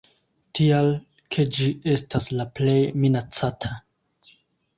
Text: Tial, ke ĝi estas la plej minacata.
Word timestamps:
Tial, 0.59 0.87
ke 1.35 1.45
ĝi 1.57 1.67
estas 1.97 2.31
la 2.41 2.47
plej 2.61 2.79
minacata. 3.05 3.73